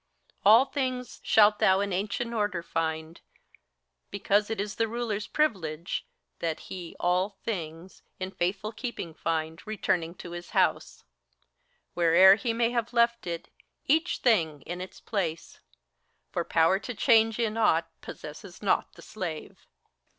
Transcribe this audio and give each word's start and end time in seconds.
All 0.43 0.65
things 0.65 1.19
shalt 1.23 1.59
thou 1.59 1.79
in 1.79 1.93
ancient 1.93 2.33
order 2.33 2.63
find: 2.63 3.21
because 4.09 4.49
It 4.49 4.59
is 4.59 4.73
the 4.77 4.87
Ruler's 4.87 5.27
privilege, 5.27 6.07
that 6.39 6.59
he 6.71 6.95
all 6.99 7.37
things 7.43 8.01
In 8.19 8.31
faithful 8.31 8.71
keeping 8.71 9.13
find, 9.13 9.61
returning 9.67 10.15
to 10.15 10.31
his 10.31 10.49
house,— 10.57 11.03
Where'er 11.95 12.33
he 12.33 12.51
may 12.51 12.71
have 12.71 12.93
left 12.93 13.27
it, 13.27 13.49
each 13.87 14.17
thing 14.23 14.61
in 14.63 14.81
its 14.81 14.99
place; 14.99 15.59
For 16.31 16.43
power 16.43 16.79
to 16.79 16.95
change 16.95 17.37
in 17.37 17.55
aught 17.55 17.87
possesses 18.01 18.63
not 18.63 18.93
the 18.93 19.03
slave." 19.03 19.67